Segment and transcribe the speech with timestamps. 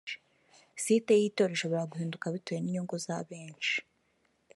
[0.83, 3.75] site y’itora ishobora guhinduka bitewe n’inyungu za benshi